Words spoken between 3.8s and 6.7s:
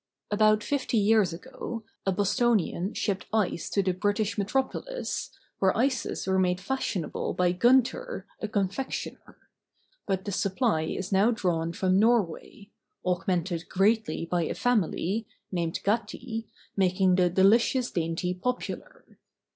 the v 4 THE BOOK OF ICES. British metropolis, where ices were made